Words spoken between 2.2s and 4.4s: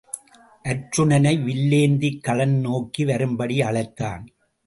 களம் நோக்கி வரும்படி அழைத்தான்.